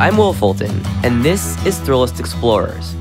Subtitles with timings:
[0.00, 2.94] I'm Wil Fulton, and this is Thrillist Explorers.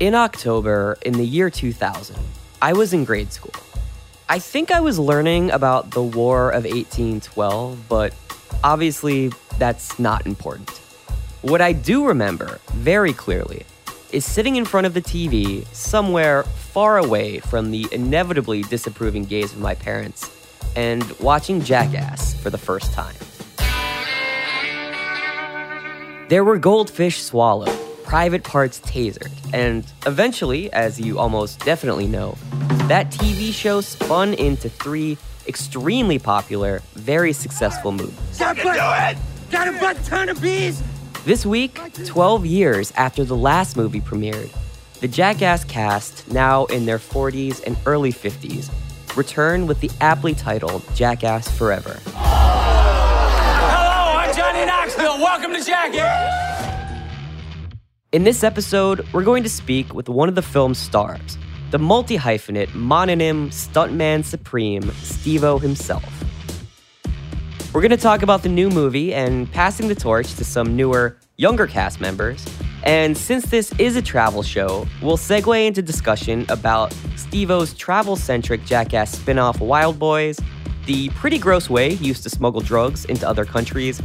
[0.00, 2.16] In October, in the year 2000,
[2.62, 3.52] I was in grade school.
[4.30, 8.14] I think I was learning about the War of 1812, but
[8.64, 10.81] obviously that's not important.
[11.42, 13.66] What I do remember very clearly
[14.12, 19.52] is sitting in front of the TV somewhere far away from the inevitably disapproving gaze
[19.52, 20.30] of my parents
[20.76, 23.16] and watching Jackass for the first time.
[26.28, 32.38] There were goldfish swallowed, private parts tasered, and eventually, as you almost definitely know,
[32.86, 35.18] that TV show spun into three
[35.48, 38.40] extremely popular, very successful movies.
[38.40, 39.50] I can do it!
[39.50, 40.80] Got a butt ton of bees!
[41.24, 44.50] This week, 12 years after the last movie premiered,
[44.98, 48.72] the Jackass cast, now in their 40s and early 50s,
[49.16, 52.00] return with the aptly titled Jackass Forever.
[52.06, 55.18] Hello, I'm Johnny Knoxville.
[55.18, 56.98] Welcome to Jackass!
[58.10, 61.38] In this episode, we're going to speak with one of the film's stars,
[61.70, 66.21] the multi hyphenate mononym stuntman supreme, Steve-O himself.
[67.72, 71.16] We're going to talk about the new movie and passing the torch to some newer,
[71.38, 72.44] younger cast members.
[72.82, 78.66] And since this is a travel show, we'll segue into discussion about Steve-O's travel centric
[78.66, 80.38] jackass spin off Wildboyz,
[80.84, 84.02] the pretty gross way he used to smuggle drugs into other countries,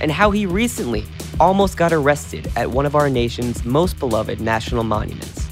[0.00, 1.04] and how he recently
[1.38, 5.50] almost got arrested at one of our nation's most beloved national monuments.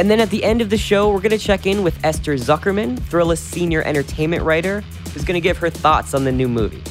[0.00, 2.34] And then at the end of the show, we're going to check in with Esther
[2.34, 6.82] Zuckerman, Thrillist senior entertainment writer, who's going to give her thoughts on the new movie.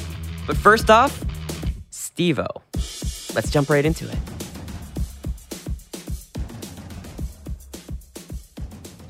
[0.46, 1.24] But first off,
[1.90, 2.46] Steve-O.
[3.34, 4.18] Let's jump right into it.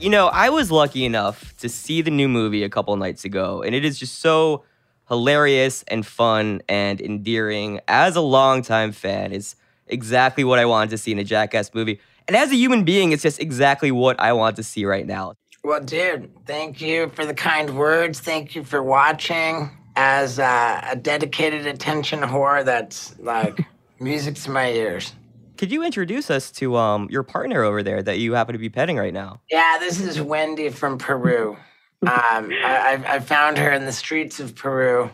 [0.01, 3.63] You know, I was lucky enough to see the new movie a couple nights ago,
[3.63, 4.65] and it is just so
[5.09, 7.81] hilarious and fun and endearing.
[7.89, 11.99] As a longtime fan, it's exactly what I wanted to see in a Jackass movie.
[12.29, 15.35] And as a human being, it's just exactly what I want to see right now.
[15.65, 18.21] Well, dude, thank you for the kind words.
[18.21, 19.71] Thank you for watching.
[19.97, 23.67] As uh, a dedicated attention whore, that's like
[24.01, 25.13] music to my ears.
[25.57, 28.69] Could you introduce us to um, your partner over there that you happen to be
[28.69, 29.41] petting right now?
[29.51, 31.57] Yeah, this is Wendy from Peru.
[32.01, 35.11] Um, I, I, I found her in the streets of Peru.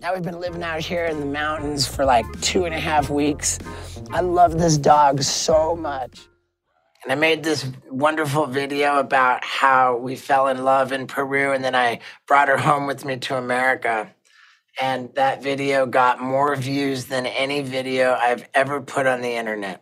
[0.00, 3.10] Now we've been living out here in the mountains for like two and a half
[3.10, 3.60] weeks.
[4.10, 6.26] I love this dog so much.
[7.02, 11.62] And I made this wonderful video about how we fell in love in Peru, and
[11.62, 14.12] then I brought her home with me to America.
[14.80, 19.80] And that video got more views than any video I've ever put on the internet.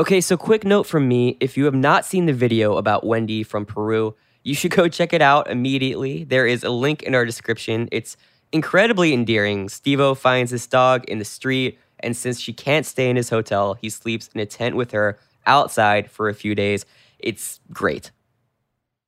[0.00, 3.42] Okay, so quick note from me if you have not seen the video about Wendy
[3.42, 6.24] from Peru, you should go check it out immediately.
[6.24, 7.88] There is a link in our description.
[7.92, 8.16] It's
[8.50, 9.68] incredibly endearing.
[9.68, 13.74] Steve-O finds this dog in the street, and since she can't stay in his hotel,
[13.74, 16.84] he sleeps in a tent with her outside for a few days.
[17.18, 18.10] It's great.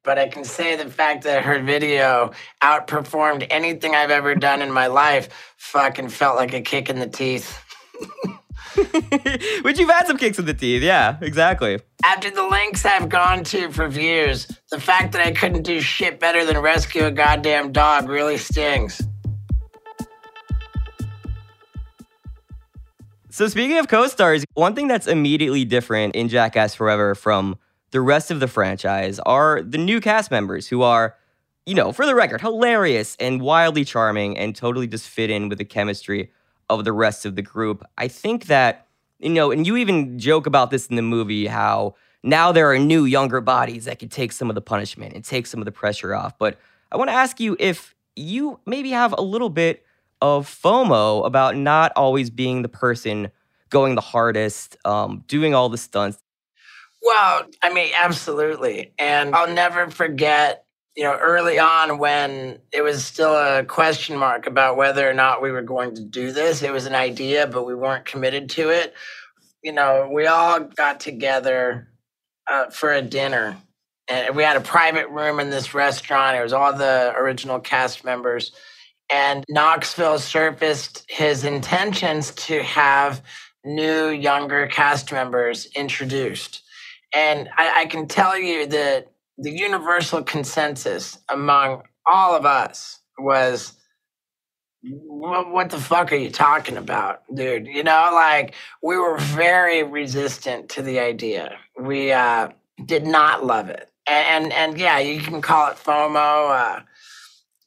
[0.04, 4.72] But I can say the fact that her video outperformed anything I've ever done in
[4.72, 7.62] my life fucking felt like a kick in the teeth.
[9.62, 11.78] Which you've had some kicks in the teeth, yeah, exactly.
[12.04, 16.18] After the lengths I've gone to for views, the fact that I couldn't do shit
[16.18, 19.00] better than rescue a goddamn dog really stings.
[23.32, 27.56] So speaking of co-stars, one thing that's immediately different in Jackass Forever from
[27.90, 31.16] the rest of the franchise are the new cast members who are,
[31.64, 35.56] you know, for the record, hilarious and wildly charming and totally just fit in with
[35.56, 36.30] the chemistry
[36.68, 37.82] of the rest of the group.
[37.96, 38.86] I think that,
[39.18, 42.78] you know, and you even joke about this in the movie how now there are
[42.78, 45.72] new younger bodies that can take some of the punishment and take some of the
[45.72, 46.36] pressure off.
[46.36, 46.58] But
[46.92, 49.86] I want to ask you if you maybe have a little bit
[50.22, 53.30] of FOMO about not always being the person
[53.68, 56.18] going the hardest, um, doing all the stunts.
[57.02, 58.92] Well, I mean, absolutely.
[58.98, 60.64] And I'll never forget,
[60.94, 65.42] you know, early on when it was still a question mark about whether or not
[65.42, 66.62] we were going to do this.
[66.62, 68.94] It was an idea, but we weren't committed to it.
[69.60, 71.88] You know, we all got together
[72.46, 73.56] uh, for a dinner.
[74.06, 76.36] And we had a private room in this restaurant.
[76.36, 78.52] It was all the original cast members.
[79.12, 83.22] And Knoxville surfaced his intentions to have
[83.64, 86.62] new, younger cast members introduced.
[87.14, 93.74] And I, I can tell you that the universal consensus among all of us was
[94.82, 97.66] what, the fuck are you talking about, dude?
[97.66, 101.56] You know, like we were very resistant to the idea.
[101.78, 102.48] We uh,
[102.84, 106.50] did not love it, and, and and, yeah, you can call it FOMO.
[106.50, 106.80] Uh,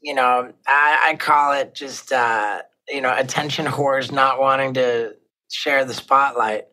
[0.05, 5.15] you know, I, I call it just uh, you know attention whores not wanting to
[5.51, 6.65] share the spotlight.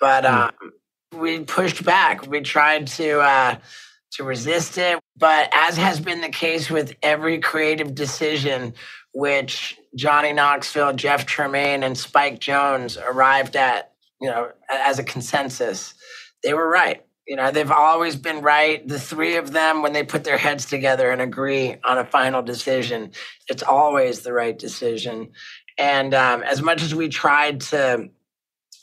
[0.00, 0.34] But hmm.
[0.34, 0.72] um,
[1.16, 2.26] we pushed back.
[2.26, 3.56] We tried to uh,
[4.14, 8.74] to resist it, but as has been the case with every creative decision,
[9.14, 15.94] which Johnny Knoxville, Jeff Tremaine, and Spike Jonze arrived at, you know, as a consensus.
[16.42, 17.04] They were right.
[17.26, 18.86] You know, they've always been right.
[18.86, 22.42] The three of them, when they put their heads together and agree on a final
[22.42, 23.12] decision,
[23.48, 25.30] it's always the right decision.
[25.78, 28.10] And um, as much as we tried to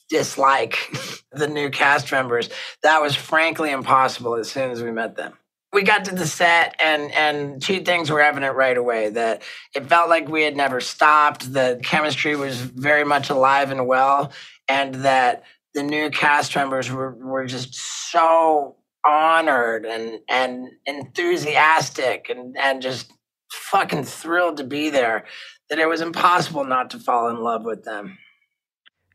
[0.09, 0.77] dislike
[1.31, 2.49] the new cast members,
[2.81, 5.33] that was frankly impossible as soon as we met them
[5.71, 9.43] we got to the set and and two things were evident right away that
[9.75, 14.31] it felt like we had never stopped the chemistry was very much alive and well
[14.67, 15.43] and that
[15.73, 17.75] the new cast members were, were just
[18.11, 18.75] so
[19.05, 23.13] honored and and enthusiastic and and just
[23.51, 25.25] fucking thrilled to be there
[25.69, 28.17] that it was impossible not to fall in love with them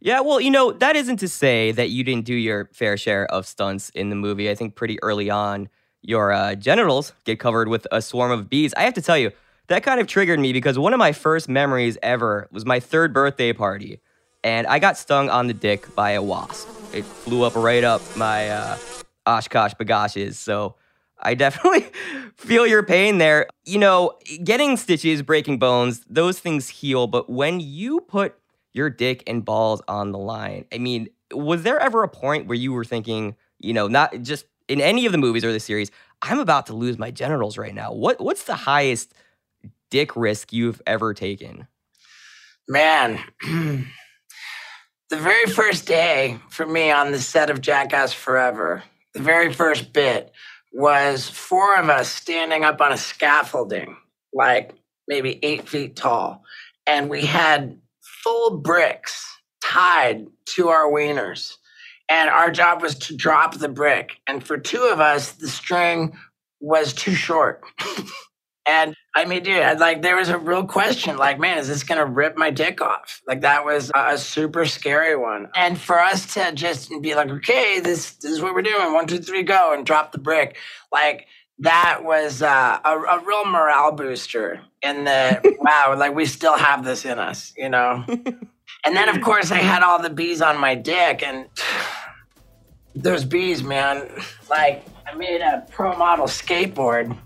[0.05, 3.25] yeah, well, you know, that isn't to say that you didn't do your fair share
[3.33, 4.51] of stunts in the movie.
[4.51, 5.71] I think pretty early on,
[6.03, 8.75] your uh, genitals get covered with a swarm of bees.
[8.77, 9.31] I have to tell you,
[9.69, 13.15] that kind of triggered me because one of my first memories ever was my third
[13.15, 14.03] birthday party,
[14.45, 16.69] and I got stung on the dick by a wasp.
[16.93, 18.79] It flew up right up my uh,
[19.27, 20.35] Oshkosh bagoshes.
[20.35, 20.77] So
[21.19, 21.87] I definitely
[22.37, 23.49] feel your pain there.
[23.65, 27.07] You know, getting stitches, breaking bones, those things heal.
[27.07, 28.37] But when you put
[28.75, 32.57] your dick and balls on the line, I mean, was there ever a point where
[32.57, 35.91] you were thinking, you know, not just in any of the movies or the series,
[36.21, 37.93] I'm about to lose my genitals right now.
[37.93, 39.15] What what's the highest
[39.89, 41.67] dick risk you've ever taken?
[42.69, 43.21] Man,
[45.15, 48.83] the very first day for me on the set of Jackass Forever,
[49.13, 50.33] the very first bit
[50.73, 53.97] was four of us standing up on a scaffolding,
[54.33, 54.75] like
[55.07, 56.43] maybe eight feet tall,
[56.85, 57.79] and we had
[58.25, 59.25] full bricks
[59.63, 61.59] tied to our wieners
[62.09, 64.19] and our job was to drop the brick.
[64.27, 66.17] And for two of us, the string
[66.61, 67.63] was too short.
[68.67, 71.99] and I mean, dude, like there was a real question like, man, is this going
[71.99, 73.23] to rip my dick off?
[73.27, 75.51] Like that was a super scary one.
[75.55, 78.93] And for us to just be like, okay, this, this is what we're doing.
[78.93, 80.57] One, two, three, go and drop the brick.
[80.93, 81.27] Like,
[81.61, 86.85] that was uh, a, a real morale booster in the wow like we still have
[86.85, 90.59] this in us you know and then of course i had all the bees on
[90.59, 91.47] my dick and
[92.95, 94.09] those bees, man.
[94.49, 97.17] Like, I made a pro model skateboard,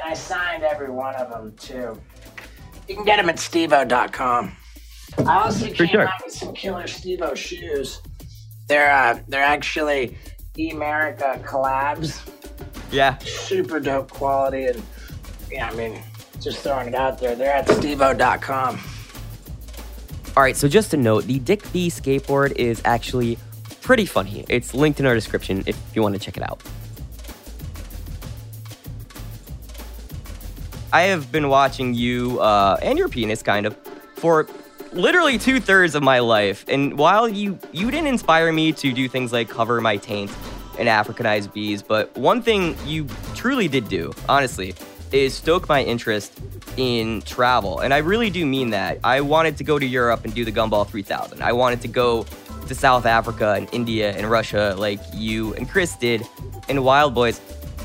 [0.00, 2.00] and I signed every one of them too.
[2.88, 4.56] You can get them at stevo.com.
[5.18, 6.02] I also came sure.
[6.02, 8.00] out with some killer Steve-O shoes.
[8.68, 10.16] They're uh, they're actually
[10.56, 12.28] Emerica collabs.
[12.92, 13.18] Yeah.
[13.18, 14.82] Super dope quality, and
[15.50, 16.00] yeah, I mean,
[16.40, 17.34] just throwing it out there.
[17.34, 18.80] They're at stevo.com.
[20.36, 23.38] All right, so just a note, the Dick B skateboard is actually
[23.80, 24.44] pretty funny.
[24.48, 26.62] It's linked in our description if you want to check it out.
[30.92, 33.76] I have been watching you uh, and your penis kind of
[34.16, 34.48] for
[34.92, 36.64] literally two thirds of my life.
[36.68, 40.32] And while you you didn't inspire me to do things like cover my taint
[40.78, 44.74] and Africanize bees, but one thing you truly did do, honestly,
[45.12, 46.40] is stoke my interest
[46.76, 47.80] in travel.
[47.80, 48.98] And I really do mean that.
[49.04, 51.42] I wanted to go to Europe and do the Gumball 3000.
[51.42, 52.24] I wanted to go
[52.66, 56.22] to South Africa and India and Russia like you and Chris did
[56.68, 57.34] in Wildboyz.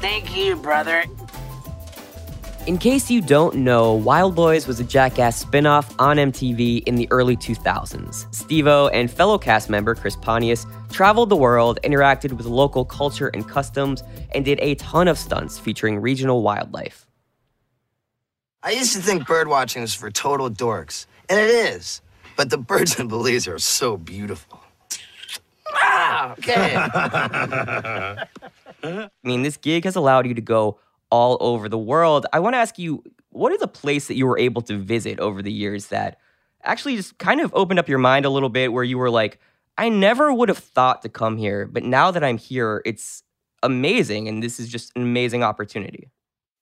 [0.01, 1.05] Thank you, brother.
[2.65, 7.37] In case you don't know, Wildboyz was a Jackass spinoff on MTV in the early
[7.37, 8.33] 2000s.
[8.33, 13.47] Steve-O and fellow cast member Chris Pontius traveled the world, interacted with local culture and
[13.47, 14.01] customs,
[14.33, 17.05] and did a ton of stunts featuring regional wildlife.
[18.63, 22.01] I used to think birdwatching was for total dorks, and it is.
[22.35, 24.59] But the birds in Belize are so beautiful.
[25.71, 26.75] Ah, okay.
[28.83, 32.25] I mean, this gig has allowed you to go all over the world.
[32.33, 35.19] I want to ask you, what is a place that you were able to visit
[35.19, 36.19] over the years that
[36.63, 39.39] actually just kind of opened up your mind a little bit where you were like,
[39.77, 43.23] I never would have thought to come here, but now that I'm here, it's
[43.61, 44.27] amazing.
[44.27, 46.09] And this is just an amazing opportunity.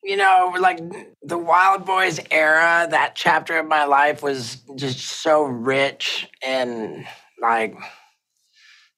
[0.03, 0.79] You know, like
[1.21, 7.05] the Wildboyz era, that chapter of my life was just so rich and
[7.41, 7.75] like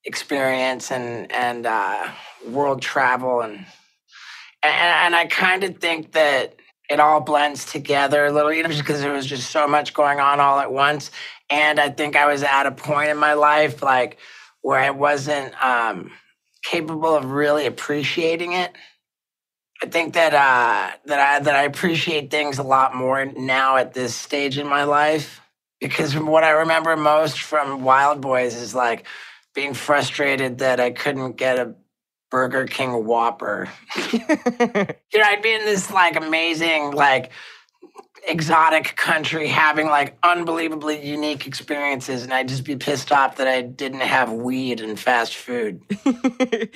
[0.04, 2.08] experience and and uh,
[2.48, 3.66] world travel and
[4.66, 6.56] and, and I kind of think that
[6.90, 10.20] it all blends together a little, you know, because there was just so much going
[10.20, 11.12] on all at once.
[11.50, 14.18] And I think I was at a point in my life like
[14.62, 16.12] where I wasn't um,
[16.64, 18.72] capable of really appreciating it.
[19.82, 23.94] I think that uh, that I that I appreciate things a lot more now at
[23.94, 25.42] this stage in my life
[25.82, 29.06] because what I remember most from Wildboyz is like
[29.54, 31.76] being frustrated that I couldn't get a
[32.30, 33.70] Burger King Whopper.
[34.12, 37.32] you know, I'd be in this like amazing like
[38.28, 43.62] exotic country having like unbelievably unique experiences and I'd just be pissed off that I
[43.62, 45.82] didn't have weed and fast food.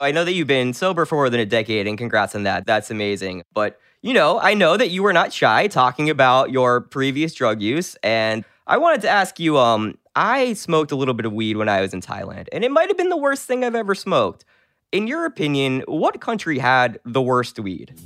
[0.00, 2.66] I know that you've been sober for more than a decade, and congrats on that.
[2.66, 3.42] That's amazing.
[3.54, 7.62] But, you know, I know that you were not shy talking about your previous drug
[7.62, 7.96] use.
[8.02, 11.68] And I wanted to ask you um, I smoked a little bit of weed when
[11.68, 14.44] I was in Thailand, and it might have been the worst thing I've ever smoked.
[14.92, 17.98] In your opinion, what country had the worst weed?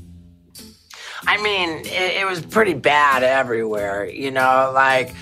[1.26, 5.14] I mean, it, it was pretty bad everywhere, you know, like,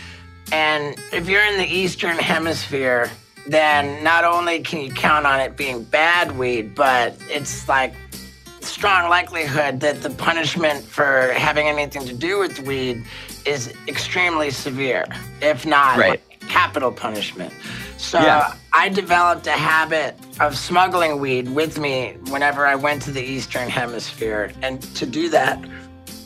[0.52, 3.10] and if you're in the Eastern Hemisphere,
[3.48, 7.94] then not only can you count on it being bad weed, but it's like
[8.60, 13.04] strong likelihood that the punishment for having anything to do with weed
[13.44, 15.06] is extremely severe,
[15.40, 16.20] if not Right.
[16.48, 17.52] Capital punishment.
[17.96, 18.54] So Yeah.
[18.72, 23.68] I developed a habit of smuggling weed with me whenever I went to the Eastern
[23.68, 24.52] Hemisphere.
[24.62, 25.58] And to do that,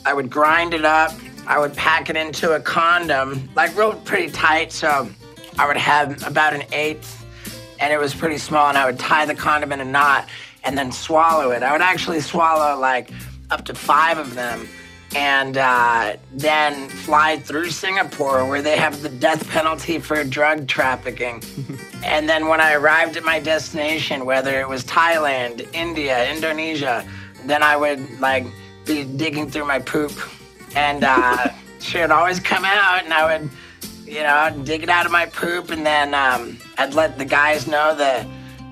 [0.05, 1.11] I would grind it up.
[1.47, 4.71] I would pack it into a condom, like real pretty tight.
[4.71, 5.09] So
[5.57, 7.25] I would have about an eighth,
[7.79, 8.69] and it was pretty small.
[8.69, 10.27] And I would tie the condom in a knot
[10.63, 11.63] and then swallow it.
[11.63, 13.09] I would actually swallow like
[13.49, 14.67] up to five of them,
[15.15, 21.43] and uh, then fly through Singapore, where they have the death penalty for drug trafficking.
[22.03, 27.05] and then when I arrived at my destination, whether it was Thailand, India, Indonesia,
[27.45, 28.45] then I would like
[28.85, 30.13] be digging through my poop,
[30.75, 31.49] and uh,
[31.79, 33.49] she would always come out, and I would,
[34.05, 37.67] you know, dig it out of my poop, and then um, I'd let the guys
[37.67, 38.27] know that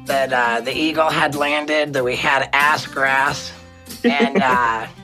[0.06, 3.54] that uh, the eagle had landed, that we had ass grass,
[4.04, 4.88] and uh,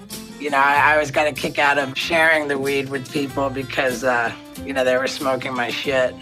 [0.45, 3.49] you know, I, I always got a kick out of sharing the weed with people
[3.49, 4.31] because uh,
[4.63, 6.13] you know they were smoking my shit.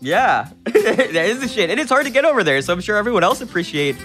[0.00, 1.68] Yeah, that is the shit.
[1.68, 3.96] And it's hard to get over there, so I'm sure everyone else appreciate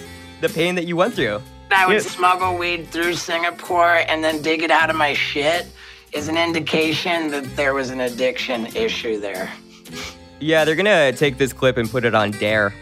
[0.41, 1.43] the pain that you went through.
[1.69, 1.99] I would Yeah.
[1.99, 5.67] smuggle weed through Singapore and then dig it out of my shit
[6.11, 9.53] is an indication that there was an addiction issue there.
[10.39, 12.73] Yeah, they're gonna take this clip and put it on Dare.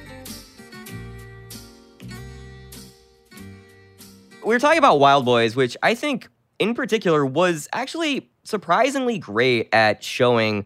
[4.46, 6.30] We were talking about Wildboyz, which I think
[6.60, 10.66] in particular was actually surprisingly great at showing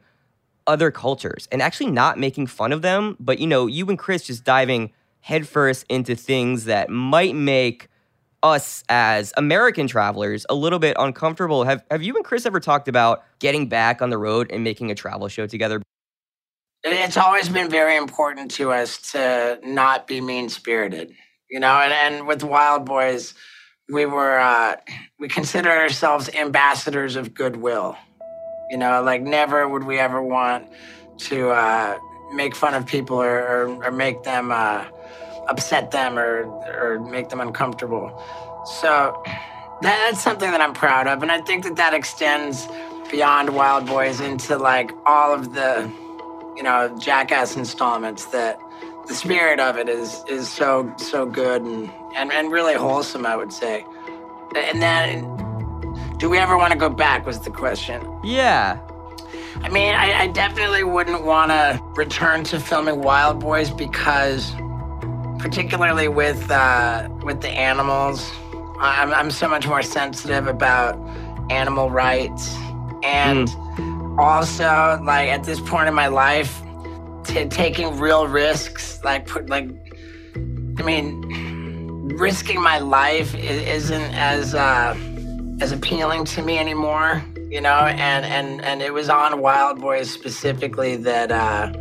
[0.65, 3.15] other cultures and actually not making fun of them.
[3.19, 4.91] But you know, you and Chris just diving
[5.21, 7.89] headfirst into things that might make
[8.43, 11.63] us as American travelers a little bit uncomfortable.
[11.63, 14.91] Have have you and Chris ever talked about getting back on the road and making
[14.91, 15.81] a travel show together?
[16.83, 21.13] It's always been very important to us to not be mean spirited,
[21.49, 21.73] you know.
[21.73, 23.33] And, and with Wildboyz,
[23.89, 24.75] we were uh,
[25.19, 27.95] we consider ourselves ambassadors of goodwill.
[28.69, 30.67] You know, like never would we ever want
[31.19, 31.97] to uh,
[32.33, 34.85] make fun of people or, or, or make them uh,
[35.47, 38.21] upset them or or make them uncomfortable.
[38.81, 42.67] So that, that's something that I'm proud of, and I think that that extends
[43.09, 45.89] beyond Wildboyz into like all of the
[46.57, 48.25] you know Jackass installments.
[48.25, 48.59] That
[49.07, 53.25] the spirit of it is is so so good and and, and really wholesome.
[53.25, 53.85] I would say,
[54.55, 55.33] and then.
[56.17, 57.27] Do we ever want to go back?
[57.27, 58.01] Was the question.
[58.23, 58.79] Yeah.
[59.61, 64.51] I mean, I, I definitely wouldn't want to return to filming Wildboyz because,
[65.37, 68.31] particularly with uh, with the animals,
[68.79, 70.97] I'm I'm so much more sensitive about
[71.51, 72.55] animal rights,
[73.03, 73.47] and
[74.17, 76.61] also like at this point in my life,
[77.25, 79.69] t- taking real risks, like put like,
[80.79, 81.56] I mean,
[82.15, 84.95] risking my life isn't as uh,
[85.59, 87.69] as appealing to me anymore, you know.
[87.69, 91.71] And and and it was on Wildboyz specifically that uh,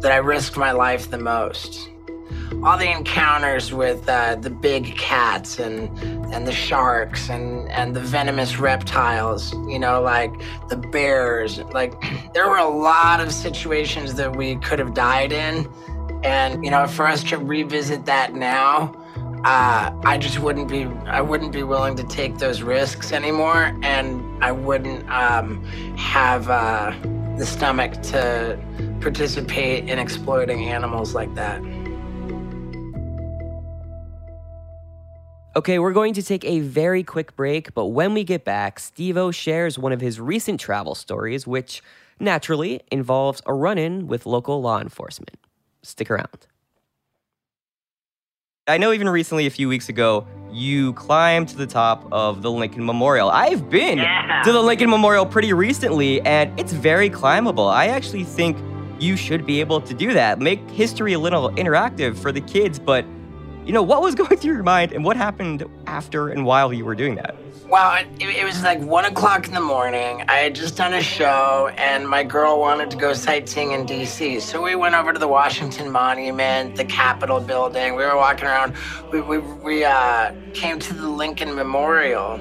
[0.00, 1.90] that I risked my life the most.
[2.64, 5.88] All the encounters with uh, the big cats and
[6.32, 10.32] and the sharks and and the venomous reptiles, you know, like
[10.68, 11.58] the bears.
[11.72, 11.94] Like
[12.34, 15.68] there were a lot of situations that we could have died in,
[16.24, 19.04] and you know, for us to revisit that now
[19.44, 24.42] uh, I just wouldn't be I wouldn't be willing to take those risks anymore, and
[24.42, 25.64] I wouldn't um,
[25.96, 26.92] have uh,
[27.36, 28.58] the stomach to
[29.00, 31.62] participate in exploiting animals like that.
[35.56, 39.30] Okay, we're going to take a very quick break, but when we get back, Steve-O
[39.30, 41.82] shares one of his recent travel stories, which
[42.20, 45.36] naturally involves a run in with local law enforcement.
[45.82, 46.47] Stick around.
[48.68, 52.50] I know even recently, a few weeks ago, you climbed to the top of the
[52.50, 53.30] Lincoln Memorial.
[53.30, 54.42] I've been Yeah.
[54.44, 57.66] to the Lincoln Memorial pretty recently, and it's very climbable.
[57.66, 58.58] I actually think
[58.98, 60.38] you should be able to do that.
[60.38, 63.06] Make history a little interactive for the kids, but
[63.68, 66.84] you know, what was going through your mind and what happened after and while you
[66.84, 67.36] were doing that?
[67.68, 70.24] Well, it, it was like one o'clock in the morning.
[70.26, 74.40] I had just done a show, and my girl wanted to go sightseeing in D.C.
[74.40, 77.94] So we went over to the Washington Monument, the Capitol building.
[77.94, 78.74] We were walking around.
[79.12, 82.36] We, we, we uh, came to the Lincoln Memorial,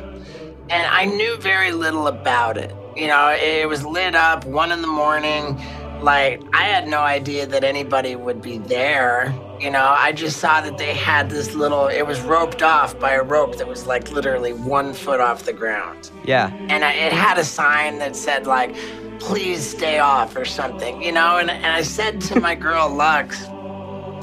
[0.70, 2.74] and I knew very little about it.
[2.96, 5.62] You know, it was lit up, one in the morning.
[6.02, 9.38] Like, I had no idea that anybody would be there.
[9.60, 13.14] You know, I just saw that they had this little, it was roped off by
[13.14, 16.12] a rope that was like literally one foot off the ground.
[16.24, 16.54] Yeah.
[16.70, 18.76] And I, it had a sign that said, like,
[19.20, 21.38] please stay off or something, you know?
[21.38, 23.46] And, and I said to my girl, Lux,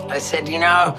[0.08, 0.96] I said, you know,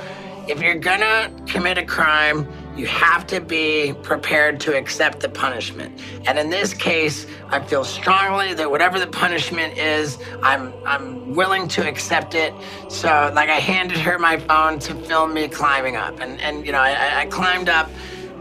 [0.48, 6.02] if you're gonna commit a crime, you have to be prepared to accept the punishment.
[6.28, 11.68] And in this case, I feel strongly that whatever the punishment is, I'm I'm willing
[11.70, 12.54] to accept it.
[12.90, 16.20] So like I handed her my phone to film me climbing up.
[16.20, 17.96] And and you know, I, I climbed up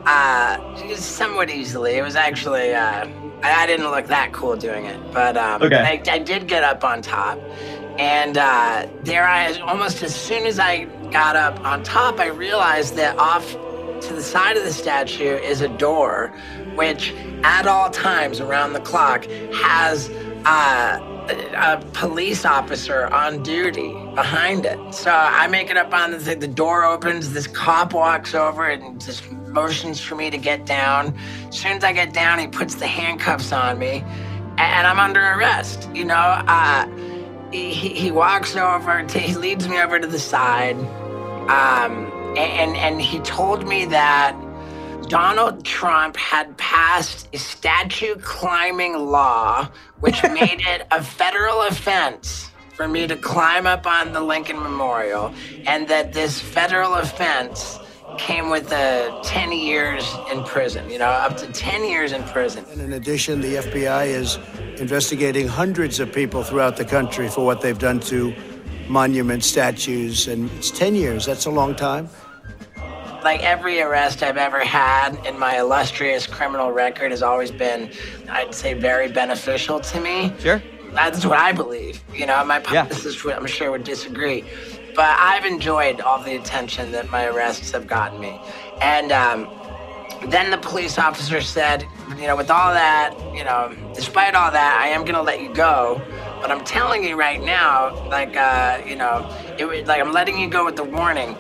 [0.06, 0.58] uh
[0.96, 1.96] somewhat easily.
[1.96, 3.08] It was actually uh
[3.42, 5.00] I, didn't look that cool doing it.
[5.12, 5.76] But um Okay.
[5.76, 7.42] I, I did get up on top.
[7.98, 12.96] And uh, there I, almost as soon as I got up on top, I realized
[12.96, 13.56] that off
[14.08, 16.32] to the side of the statue is a door,
[16.74, 20.08] which at all times around the clock has
[20.46, 21.12] a,
[21.94, 24.78] police officer on duty behind it.
[24.94, 26.40] So I make it up on the thing.
[26.40, 27.32] The door opens.
[27.32, 31.16] This cop walks over and just motions for me to get down.
[31.48, 34.04] As soon as I get down, he puts the handcuffs on me,
[34.58, 35.88] and I'm under arrest.
[35.94, 36.14] You know.
[36.14, 36.86] Uh,
[37.54, 40.76] he, he walks over, he leads me over to the side,
[41.48, 44.36] um, and and he told me that
[45.08, 49.68] Donald Trump had passed a statue climbing law,
[50.00, 55.32] which made it a federal offense for me to climb up on the Lincoln Memorial,
[55.66, 57.78] and that this federal offense
[58.18, 62.64] came with a 10 years in prison, you know, up to 10 years in prison.
[62.70, 64.38] And in addition, the FBI is
[64.80, 68.34] investigating hundreds of people throughout the country for what they've done to
[68.88, 71.26] monuments, statues, and it's 10 years.
[71.26, 72.08] That's a long time.
[73.24, 77.90] Like every arrest I've ever had in my illustrious criminal record has always been,
[78.28, 80.34] I'd say, very beneficial to me.
[80.38, 80.62] Sure.
[80.92, 82.04] That's what I believe.
[82.14, 82.82] You know, my Yeah.
[82.82, 84.44] publicist, would I'm sure, would disagree.
[84.94, 88.40] But I've enjoyed all the attention that my arrests have gotten me.
[88.80, 89.48] And um,
[90.28, 91.84] then the police officer said,
[92.16, 95.40] you know, with all that, you know, despite all that, I am going to let
[95.42, 96.00] you go.
[96.40, 99.26] But I'm telling you right now, like, uh, you know,
[99.58, 101.36] it, like I'm letting you go with the warning.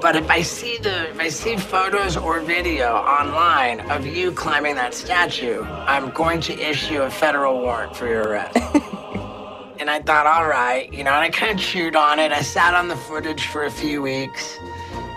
[0.00, 4.76] But if I see the if I see photos or video online of you climbing
[4.76, 8.56] that statue, I'm going to issue a federal warrant for your arrest.
[9.78, 12.32] and I thought, all right, you know, and I kind of chewed on it.
[12.32, 14.56] I sat on the footage for a few weeks,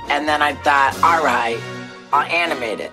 [0.09, 1.57] and then I thought, all right,
[2.11, 2.91] I'll animate it.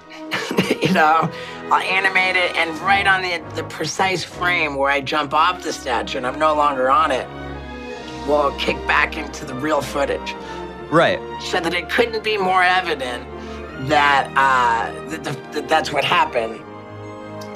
[0.82, 1.28] you know,
[1.72, 5.72] I'll animate it, and right on the the precise frame where I jump off the
[5.72, 7.26] statue and I'm no longer on it,
[8.28, 10.36] we'll kick back into the real footage
[10.90, 11.20] Right.
[11.40, 13.26] so that it couldn't be more evident
[13.88, 16.60] that uh, that, the, that that's what happened.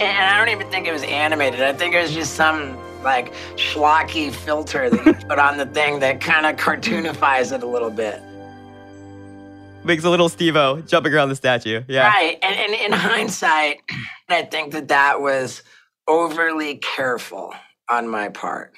[0.00, 1.60] And I don't even think it was animated.
[1.62, 6.00] I think it was just some like schlocky filter that you put on the thing
[6.00, 8.20] that kind of cartoonifies it a little bit.
[9.84, 11.82] Makes a little Steve-O jumping around the statue.
[11.86, 12.08] Yeah.
[12.08, 12.38] Right.
[12.42, 13.82] And, and in hindsight,
[14.30, 15.62] I think that that was
[16.08, 17.54] overly careful
[17.90, 18.72] on my part.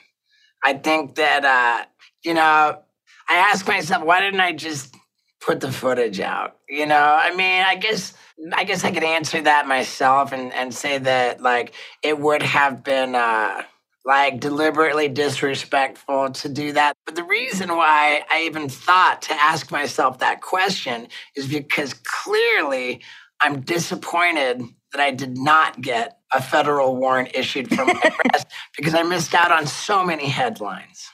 [0.64, 1.86] I think that, uh,
[2.24, 2.80] you know,
[3.28, 4.94] I ask myself, why didn't I just
[5.40, 6.56] put the footage out?
[6.68, 8.14] You know, I mean, I guess.
[8.52, 12.84] I guess I could answer that myself and, and say that like it would have
[12.84, 13.62] been uh,
[14.04, 16.94] like deliberately disrespectful to do that.
[17.06, 23.02] But the reason why I even thought to ask myself that question is because clearly
[23.40, 24.62] I'm disappointed
[24.92, 27.94] that I did not get a federal warrant issued for my
[28.34, 31.08] arrest because I missed out on so many headlines.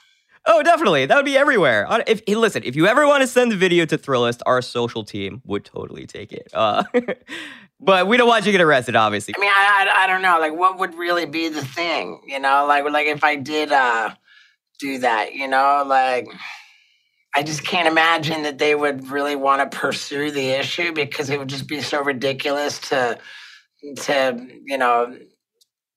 [0.45, 1.05] Oh, definitely.
[1.05, 1.87] That would be everywhere.
[2.05, 5.41] If listen, if you ever want to send the video to Thrillist, our social team
[5.45, 6.49] would totally take it.
[6.53, 6.83] Uh,
[7.79, 9.33] but we don't want you to get arrested, obviously.
[9.37, 12.39] I mean, I, I, I don't know, like what would really be the thing, you
[12.39, 14.09] know, like like if I did uh
[14.79, 16.27] do that, you know, like
[17.35, 21.39] I just can't imagine that they would really want to pursue the issue because it
[21.39, 23.17] would just be so ridiculous to
[23.97, 25.17] to you know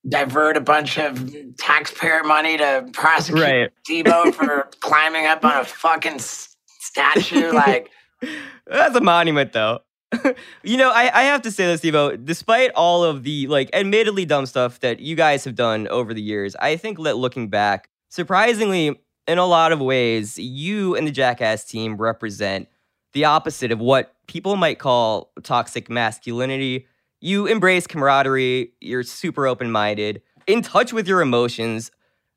[0.09, 3.71] divert a bunch of taxpayer money to prosecute Right.
[3.89, 7.53] Debo for climbing up on a fucking statue.
[7.53, 7.91] Like,
[8.67, 9.81] That's a monument, though.
[10.63, 12.23] you know, I, I have to say this, Evo.
[12.25, 16.23] Despite all of the like admittedly dumb stuff that you guys have done over the
[16.23, 21.11] years, I think that looking back, surprisingly, in a lot of ways, you and the
[21.11, 22.69] Jackass team represent
[23.13, 26.87] the opposite of what people might call toxic masculinity.
[27.21, 31.91] You embrace camaraderie, you're super open minded, in touch with your emotions.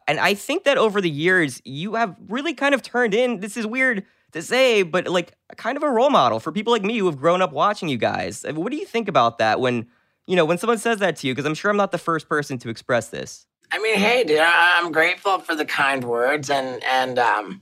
[0.08, 3.42] And I think that over the years, you have really kind of turned in.
[3.42, 6.84] This is weird to say, but like kind of a role model for people like
[6.84, 8.44] me who have grown up watching you guys.
[8.44, 9.88] Mean, What do you think about that when,
[10.28, 11.34] you know, when someone says that to you?
[11.34, 13.46] Because I'm sure I'm not the first person to express this.
[13.72, 17.62] I mean, hey, dude, I'm grateful for the kind words and and um,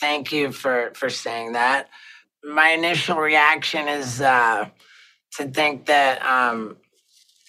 [0.00, 1.88] thank you for for saying that.
[2.42, 4.68] My initial reaction is uh,
[5.38, 6.76] to think that um,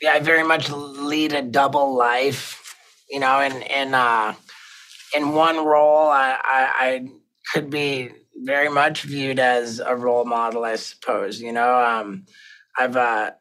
[0.01, 2.75] yeah, I very much lead a double life.
[3.09, 4.33] You know, in in uh,
[5.15, 7.07] in one role, I, I, I
[7.53, 11.39] could be very much viewed as a role model, I suppose.
[11.39, 12.25] You know, um,
[12.77, 13.31] I've uh,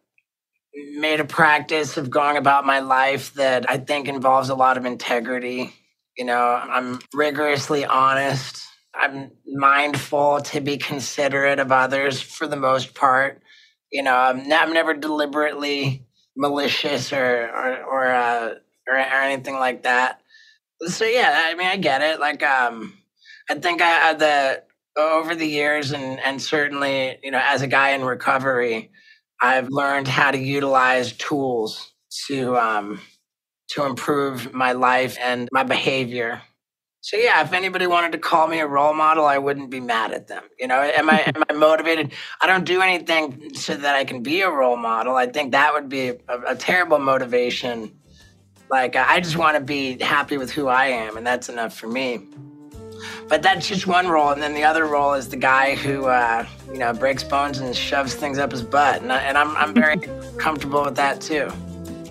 [0.96, 4.84] made a practice of going about my life that I think involves a lot of
[4.84, 5.72] integrity.
[6.16, 8.62] You know, I'm rigorously honest.
[8.94, 13.41] I'm mindful to be considerate of others for the most part.
[13.92, 18.54] You know, I'm, ne- I'm never deliberately malicious or or or, uh,
[18.88, 20.20] or or anything like that.
[20.86, 22.20] So yeah, I mean, I get it.
[22.20, 22.94] Like, um,
[23.50, 24.62] I think I, I the
[24.96, 28.90] over the years and and certainly you know as a guy in recovery,
[29.40, 31.92] I've learned how to utilize tools
[32.28, 33.00] to um,
[33.70, 36.42] to improve my life and my behavior.
[37.04, 40.12] So yeah, if anybody wanted to call me a role model, I wouldn't be mad
[40.12, 40.44] at them.
[40.56, 42.12] You know, am I am I motivated?
[42.40, 45.16] I don't do anything so that I can be a role model.
[45.16, 47.92] I think that would be a, a terrible motivation.
[48.70, 51.88] Like I just want to be happy with who I am, and that's enough for
[51.88, 52.20] me.
[53.28, 56.46] But that's just one role, and then the other role is the guy who, uh,
[56.72, 59.74] you know, breaks bones and shoves things up his butt, and, I, and I'm I'm
[59.74, 59.98] very
[60.38, 61.50] comfortable with that too.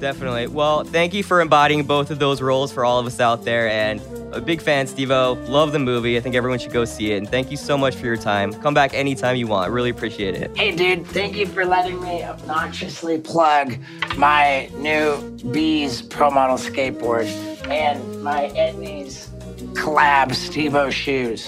[0.02, 0.48] Definitely.
[0.48, 3.70] Well, thank you for embodying both of those roles for all of us out there.
[3.70, 4.02] And
[4.34, 5.34] a big fan, Steve-O.
[5.48, 6.18] Love the movie.
[6.18, 7.18] I think everyone should go see it.
[7.18, 8.52] And thank you so much for your time.
[8.52, 9.72] Come back anytime you want.
[9.72, 10.58] Really appreciate it.
[10.58, 13.78] Hey, dude, thank you for letting me obnoxiously plug
[14.18, 17.28] my new Bees Pro Model skateboard
[17.70, 19.28] and my Etnies
[19.76, 21.46] collab Steve-O shoes.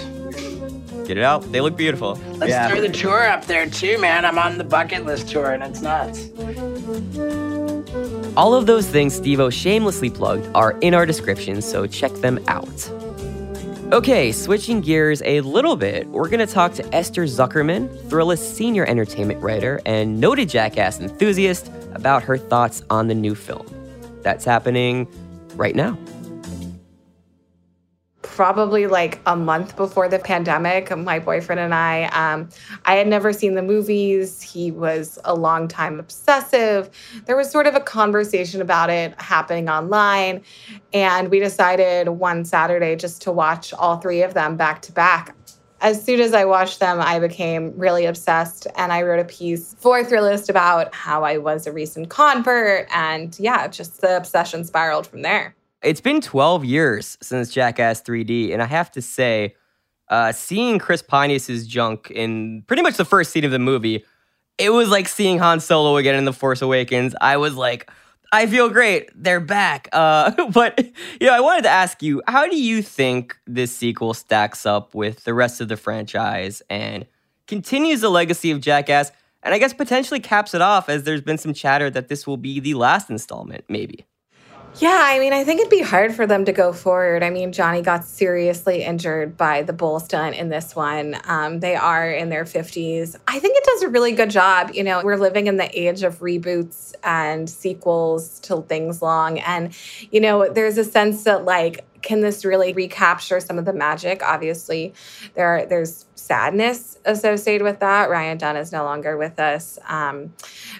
[1.07, 1.51] Get it out.
[1.51, 2.19] They look beautiful.
[2.35, 4.25] Let's throw the tour up there too, man.
[4.25, 6.29] I'm on the bucket list tour and it's nuts.
[8.35, 12.89] All of those things Steve-O shamelessly plugged are in our description, so check them out.
[13.91, 18.85] Okay, switching gears a little bit, we're going to talk to Esther Zuckerman, Thrillist senior
[18.85, 23.67] entertainment writer and noted jackass enthusiast, about her thoughts on the new film.
[24.23, 25.07] That's happening
[25.55, 25.95] right now.
[28.33, 32.49] Probably like a month before the pandemic my boyfriend and i um,
[32.85, 36.89] i had never seen the movies he was a long time obsessive
[37.25, 40.41] there was sort of a conversation about it happening online
[40.93, 45.35] and we decided one saturday just to watch all three of them back to back
[45.81, 48.67] as soon as I watched them, I became really obsessed.
[48.77, 52.87] And I wrote a piece for Thrillist about how I was a recent convert.
[52.89, 55.57] And yeah, just the obsession spiraled from there.
[55.83, 59.55] It's been 12 years since Jackass 3D, and I have to say,
[60.07, 64.05] uh, seeing Chris Pontius's junk in pretty much the first scene of the movie,
[64.57, 67.15] it was like seeing Han Solo again in The Force Awakens.
[67.19, 67.89] I was like,
[68.31, 69.09] I feel great.
[69.13, 69.89] They're back.
[69.91, 70.79] Uh, but
[71.19, 74.95] you know, I wanted to ask you, how do you think this sequel stacks up
[74.95, 77.05] with the rest of the franchise and
[77.47, 79.11] continues the legacy of Jackass?
[79.41, 82.37] And I guess potentially caps it off as there's been some chatter that this will
[82.37, 84.05] be the last installment, maybe.
[84.77, 87.21] Yeah, I mean, I think it'd be hard for them to go forward.
[87.21, 91.15] I mean, Johnny got seriously injured by the bull stunt in this one.
[91.25, 93.15] Um, they are in their 50s.
[93.27, 94.71] I think it does a really good job.
[94.73, 99.39] You know, we're living in the age of reboots and sequels to things long.
[99.41, 99.75] And,
[100.11, 104.21] you know, there's a sense that, like, can this really recapture some of the magic?
[104.21, 104.93] Obviously,
[105.33, 108.09] there there's sadness associated with that.
[108.09, 109.79] Ryan Dunn is no longer with us.
[109.87, 110.33] Um,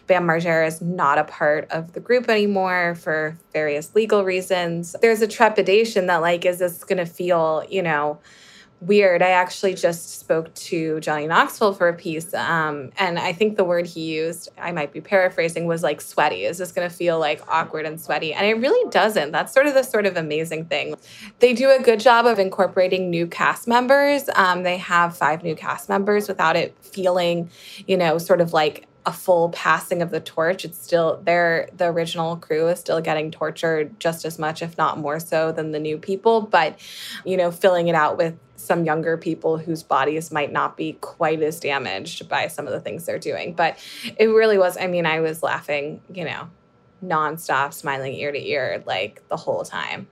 [0.08, 4.96] Bam Margera is not a part of the group anymore for various legal reasons.
[5.02, 8.20] There's a trepidation that like, is this going to feel, you know,
[8.86, 9.22] weird.
[9.22, 13.64] I actually just spoke to Johnny Knoxville for a piece, um, and I think the
[13.64, 16.44] word he used, I might be paraphrasing, was like sweaty.
[16.46, 18.34] Is this going to feel like awkward and sweaty?
[18.34, 19.32] And it really doesn't.
[19.32, 20.96] That's sort of the sort of amazing thing.
[21.40, 24.30] They do a good job of incorporating new cast members.
[24.36, 27.50] Um, they have five new cast members without it feeling,
[27.88, 30.64] you know, sort of like a full passing of the torch.
[30.64, 31.70] It's still there.
[31.76, 35.72] The original crew is still getting tortured just as much, if not more so, than
[35.72, 36.42] the new people.
[36.42, 36.80] But,
[37.26, 41.42] you know, filling it out with some younger people whose bodies might not be quite
[41.42, 43.54] as damaged by some of the things they're doing.
[43.54, 43.78] But
[44.18, 46.50] it really was, I mean, I was laughing, you know,
[47.04, 50.08] nonstop, smiling ear to ear, like the whole time.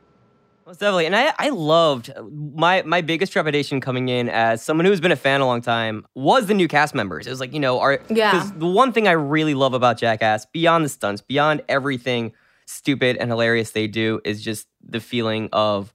[0.72, 1.06] Most definitely.
[1.06, 5.12] And I, I loved uh, my my biggest trepidation coming in as someone who's been
[5.12, 7.28] a fan a long time was the new cast members.
[7.28, 8.32] It was like, you know, are Yeah.
[8.32, 12.32] Because the one thing I really love about Jackass, beyond the stunts, beyond everything
[12.68, 15.94] stupid and hilarious they do, is just the feeling of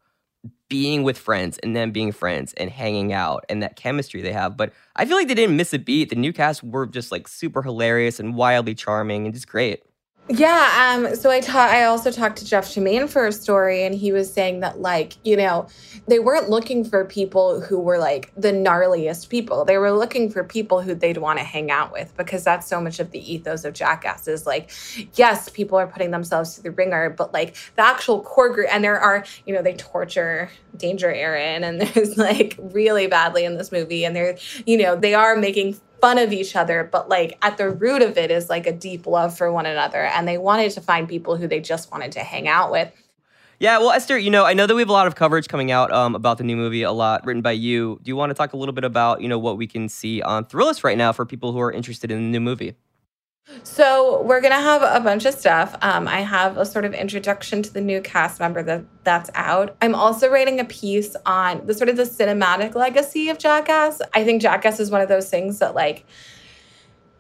[0.69, 4.59] being with friends and then being friends and hanging out and that chemistry they have.
[4.59, 6.11] But I feel like they didn't miss a beat.
[6.11, 9.85] The new cast were just like super hilarious and wildly charming and just great.
[10.29, 13.95] Yeah, um, so I ta- I also talked to Jeff Tremaine for a story, and
[13.95, 15.69] he was saying that like you know
[16.09, 19.65] they weren't looking for people who were like the gnarliest people.
[19.65, 22.81] They were looking for people who they'd want to hang out with because that's so
[22.81, 24.47] much of the ethos of jackasses.
[24.47, 24.73] like,
[25.15, 28.83] yes, people are putting themselves to the ringer, but like the actual core group, and
[28.83, 33.71] there are you know they torture Danger Ehren, and there's like really badly in this
[33.71, 34.37] movie, and they're
[34.67, 38.17] you know they are making fun of each other, but like at the root of
[38.17, 40.05] it is like a deep love for one another.
[40.05, 42.93] And they wanted to find people who they just wanted to hang out with.
[43.59, 45.73] Yeah, well, Esther, you know, I know that we have a lot of coverage coming
[45.73, 47.99] out um, about the new movie, a lot written by you.
[48.05, 50.23] Do you want to talk a little bit about, you know, what we can see
[50.23, 52.77] on Thrillist right now for people who are interested in the new movie?
[53.63, 55.77] So we're gonna have a bunch of stuff.
[55.81, 59.77] Um, I have a sort of introduction to the new cast member that that's out.
[59.81, 64.01] I'm also writing a piece on the sort of the cinematic legacy of Jackass.
[64.15, 66.05] I think Jackass is one of those things that like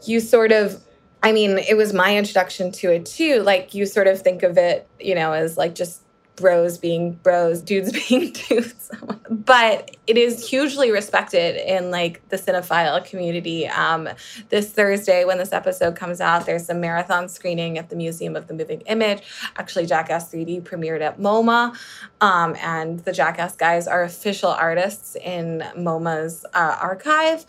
[0.04, 0.82] you sort of
[1.22, 3.42] I mean, it was my introduction to it too.
[3.42, 6.02] Like you sort of think of it, you know, as like just
[6.36, 8.90] bros being bros, dudes being dudes.
[9.28, 13.66] but it is hugely respected in like the cinephile community.
[13.66, 14.08] Um,
[14.50, 18.46] this Thursday, when this episode comes out, there's a marathon screening at the Museum of
[18.46, 19.22] the Moving Image.
[19.56, 21.76] Actually, Jackass 3D premiered at MoMA,
[22.20, 27.44] um, and the Jackass guys are official artists in MoMA's uh, archive.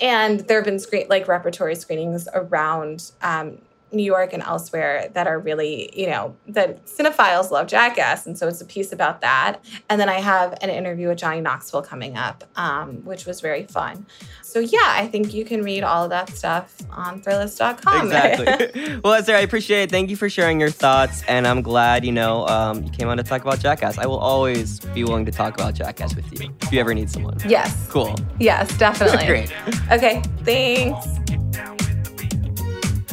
[0.00, 3.12] And there have been screen like repertory screenings around.
[3.22, 3.58] Um,
[3.92, 8.26] New York and elsewhere that are really, you know, that cinephiles love Jackass.
[8.26, 9.58] And so it's a piece about that.
[9.88, 13.64] And then I have an interview with Johnny Knoxville coming up, um, which was very
[13.64, 14.06] fun.
[14.42, 18.06] So yeah, I think you can read all of that stuff on Thrillist.com.
[18.06, 19.00] Exactly.
[19.04, 19.90] well, Esther, I appreciate it.
[19.90, 21.22] Thank you for sharing your thoughts.
[21.28, 23.98] And I'm glad, you know, um, you came on to talk about Jackass.
[23.98, 27.10] I will always be willing to talk about Jackass with you if you ever need
[27.10, 27.36] someone.
[27.46, 27.86] yes.
[27.88, 28.14] Cool.
[28.38, 29.26] Yes, definitely.
[29.26, 29.52] Great.
[29.90, 31.06] Okay, thanks.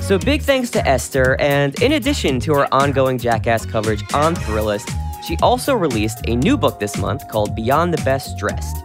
[0.08, 4.90] So big thanks to Esther, and in addition to her ongoing Jackass coverage on Thrillist,
[5.28, 8.78] she also released a new book this month called Beyond the Best Dressed.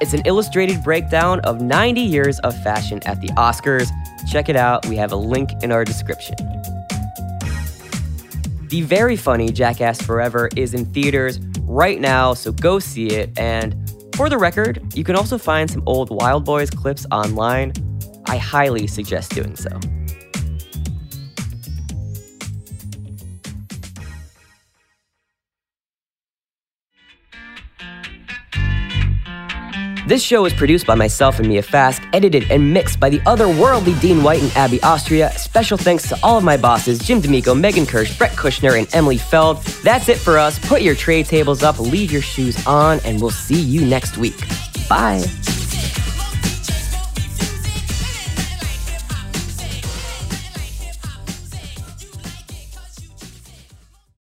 [0.00, 3.90] It's an illustrated breakdown of 90 years of fashion at the Oscars.
[4.30, 6.36] Check it out, we have a link in our description.
[8.68, 13.38] The very funny Jackass Forever is in theaters right now, so go see it.
[13.38, 13.76] And
[14.16, 17.74] for the record, you can also find some old Wildboyz clips online.
[18.24, 19.78] I highly suggest doing so.
[30.12, 33.98] This show is produced by myself and Mia Fask, edited and mixed by the otherworldly
[33.98, 35.30] Dean White and Abby Austria.
[35.38, 39.16] Special thanks to all of my bosses, Jim D'Amico, Megan Kirsch, Brett Kushner, and Emily
[39.16, 39.62] Feld.
[39.82, 40.58] That's it for us.
[40.68, 44.38] Put your tray tables up, leave your shoes on, and we'll see you next week.
[44.86, 45.24] Bye.